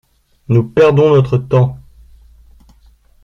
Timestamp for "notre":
1.13-1.37